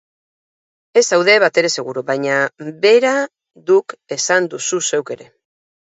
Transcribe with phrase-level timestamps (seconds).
[1.01, 2.39] Ez zaude batere seguru, baina
[2.87, 3.13] bera
[3.71, 5.29] duk esan duzu zeuk ere.